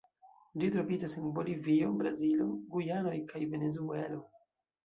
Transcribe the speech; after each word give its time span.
Ĝi 0.61 0.69
troviĝas 0.75 1.13
en 1.19 1.27
Bolivio, 1.35 1.91
Brazilo, 2.01 2.49
Gujanoj 2.77 3.15
kaj 3.33 3.47
Venezuelo. 3.55 4.21